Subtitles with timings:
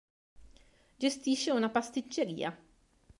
[0.99, 2.57] Gestisce una pasticceria